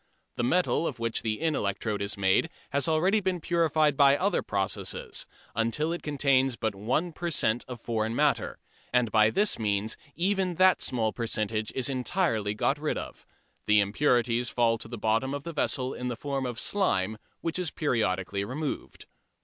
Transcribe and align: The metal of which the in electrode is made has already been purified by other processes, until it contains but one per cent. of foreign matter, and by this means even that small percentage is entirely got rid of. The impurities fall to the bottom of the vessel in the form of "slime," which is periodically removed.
The 0.35 0.43
metal 0.43 0.87
of 0.87 0.97
which 0.97 1.21
the 1.21 1.39
in 1.39 1.53
electrode 1.53 2.01
is 2.01 2.17
made 2.17 2.49
has 2.71 2.87
already 2.87 3.19
been 3.19 3.39
purified 3.39 3.95
by 3.95 4.17
other 4.17 4.41
processes, 4.41 5.27
until 5.55 5.93
it 5.93 6.01
contains 6.01 6.55
but 6.55 6.73
one 6.73 7.11
per 7.13 7.29
cent. 7.29 7.63
of 7.67 7.79
foreign 7.79 8.15
matter, 8.15 8.57
and 8.91 9.11
by 9.11 9.29
this 9.29 9.59
means 9.59 9.97
even 10.15 10.55
that 10.55 10.81
small 10.81 11.13
percentage 11.13 11.71
is 11.75 11.87
entirely 11.87 12.55
got 12.55 12.79
rid 12.79 12.97
of. 12.97 13.27
The 13.67 13.79
impurities 13.79 14.49
fall 14.49 14.79
to 14.79 14.87
the 14.87 14.97
bottom 14.97 15.35
of 15.35 15.43
the 15.43 15.53
vessel 15.53 15.93
in 15.93 16.07
the 16.07 16.15
form 16.15 16.47
of 16.47 16.59
"slime," 16.59 17.19
which 17.41 17.59
is 17.59 17.69
periodically 17.69 18.43
removed. 18.43 19.05